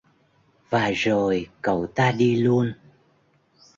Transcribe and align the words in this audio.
Và 0.69 0.91
rồi 0.93 1.47
Cậu 1.61 1.87
ta 1.87 2.11
đi 2.11 2.35
luôn 2.35 2.73